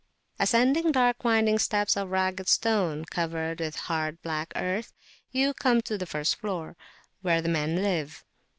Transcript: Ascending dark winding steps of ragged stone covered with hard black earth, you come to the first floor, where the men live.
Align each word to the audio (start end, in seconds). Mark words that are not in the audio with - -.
Ascending 0.39 0.91
dark 0.91 1.23
winding 1.23 1.59
steps 1.59 1.95
of 1.95 2.09
ragged 2.09 2.47
stone 2.47 3.05
covered 3.05 3.59
with 3.59 3.75
hard 3.75 4.19
black 4.23 4.51
earth, 4.55 4.93
you 5.29 5.53
come 5.53 5.79
to 5.81 5.95
the 5.95 6.07
first 6.07 6.37
floor, 6.37 6.75
where 7.21 7.39
the 7.43 7.47
men 7.49 7.75
live. 7.75 8.25